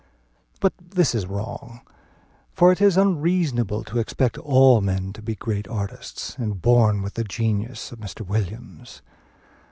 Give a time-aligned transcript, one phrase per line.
[0.59, 1.81] But this is wrong;
[2.51, 7.13] for it is unreasonable to expect all men to be great artists, and born with
[7.13, 8.25] the genius of Mr.
[8.25, 9.03] Williams.